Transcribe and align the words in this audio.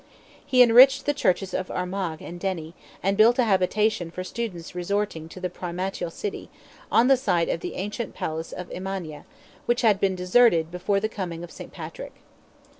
He 0.43 0.63
enriched 0.63 1.05
the 1.05 1.13
churches 1.13 1.53
of 1.53 1.69
Armagh 1.69 2.23
and 2.23 2.39
Derry, 2.39 2.73
and 3.03 3.15
built 3.15 3.37
a 3.37 3.43
habitation 3.43 4.09
for 4.09 4.23
students 4.23 4.73
resorting 4.73 5.29
to 5.29 5.39
the 5.39 5.47
primatial 5.47 6.09
city, 6.09 6.49
on 6.91 7.07
the 7.07 7.15
site 7.15 7.49
of 7.49 7.59
the 7.59 7.75
ancient 7.75 8.15
palace 8.15 8.51
of 8.51 8.71
Emania, 8.71 9.25
which 9.67 9.81
had 9.83 9.99
been 9.99 10.15
deserted 10.15 10.71
before 10.71 10.99
the 10.99 11.07
coming 11.07 11.43
of 11.43 11.51
St. 11.51 11.71
Patrick. 11.71 12.15